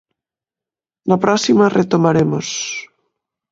[1.09, 2.47] Na próxima retomaremos.